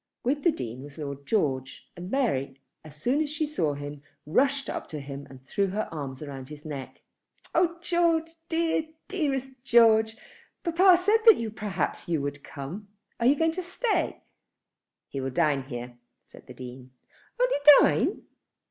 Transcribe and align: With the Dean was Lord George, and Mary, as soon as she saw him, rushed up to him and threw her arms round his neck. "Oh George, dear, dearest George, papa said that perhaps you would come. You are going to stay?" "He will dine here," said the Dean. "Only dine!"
With 0.23 0.41
the 0.41 0.51
Dean 0.51 0.81
was 0.81 0.97
Lord 0.97 1.27
George, 1.27 1.87
and 1.95 2.09
Mary, 2.09 2.59
as 2.83 2.95
soon 2.95 3.21
as 3.21 3.29
she 3.29 3.45
saw 3.45 3.75
him, 3.75 4.01
rushed 4.25 4.67
up 4.67 4.87
to 4.89 4.99
him 4.99 5.27
and 5.29 5.45
threw 5.45 5.67
her 5.67 5.87
arms 5.91 6.23
round 6.23 6.49
his 6.49 6.65
neck. 6.65 7.03
"Oh 7.53 7.77
George, 7.81 8.31
dear, 8.49 8.87
dearest 9.07 9.49
George, 9.63 10.17
papa 10.63 10.97
said 10.97 11.17
that 11.27 11.51
perhaps 11.55 12.07
you 12.09 12.19
would 12.19 12.43
come. 12.43 12.87
You 13.21 13.33
are 13.35 13.37
going 13.37 13.51
to 13.51 13.61
stay?" 13.61 14.23
"He 15.07 15.21
will 15.21 15.29
dine 15.29 15.65
here," 15.65 15.99
said 16.23 16.47
the 16.47 16.55
Dean. 16.55 16.89
"Only 17.39 17.55
dine!" 17.79 18.21